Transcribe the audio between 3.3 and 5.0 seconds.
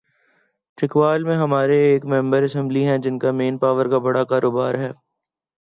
Man power کا بڑا کاروبار ہے۔